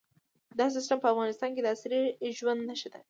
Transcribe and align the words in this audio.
دا 0.59 0.65
سیستم 0.75 0.97
په 1.01 1.07
افغانستان 1.13 1.49
کې 1.53 1.61
د 1.63 1.67
عصري 1.73 1.99
ژوند 2.37 2.61
نښه 2.69 2.89
ده. 2.93 2.99